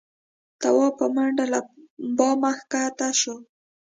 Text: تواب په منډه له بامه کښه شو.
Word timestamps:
تواب 0.61 0.93
په 0.99 1.05
منډه 1.15 1.45
له 1.53 1.59
بامه 2.17 2.51
کښه 2.71 3.09
شو. 3.19 3.35